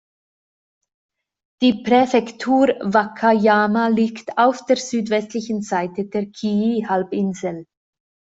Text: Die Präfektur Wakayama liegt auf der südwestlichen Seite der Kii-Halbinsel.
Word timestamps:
Die 1.61 1.83
Präfektur 1.83 2.69
Wakayama 2.79 3.89
liegt 3.89 4.35
auf 4.35 4.65
der 4.65 4.77
südwestlichen 4.77 5.61
Seite 5.61 6.05
der 6.05 6.25
Kii-Halbinsel. 6.31 7.67